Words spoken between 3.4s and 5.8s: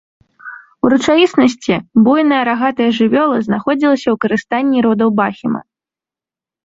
знаходзілася ў карыстанні родаў бахіма.